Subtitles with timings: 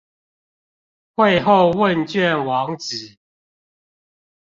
[1.15, 3.17] 會後問卷網址